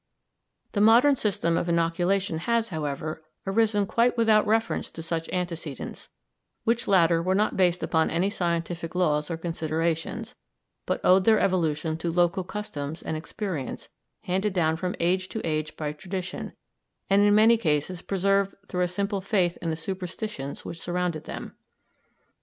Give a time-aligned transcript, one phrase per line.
[0.71, 6.09] The modern system of inoculation has, however, arisen quite without reference to such antecedents,
[6.63, 10.33] which latter were not based upon any scientific laws or considerations,
[10.87, 13.89] but owed their evolution to local customs and experience
[14.23, 16.53] handed down from age to age by tradition,
[17.07, 21.53] and in many cases preserved through a simple faith in the superstitions which surrounded them.